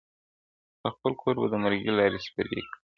[0.79, 2.63] پر خپل کور به د مرګي لاري سپرې کړي!